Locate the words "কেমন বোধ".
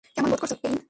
0.15-0.39